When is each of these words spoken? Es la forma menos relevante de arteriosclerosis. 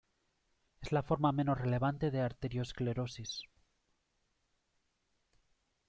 Es 0.81 0.91
la 0.91 1.03
forma 1.03 1.31
menos 1.31 1.59
relevante 1.59 2.09
de 2.09 2.21
arteriosclerosis. 2.21 3.43